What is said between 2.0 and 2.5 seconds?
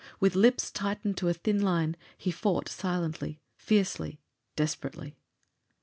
he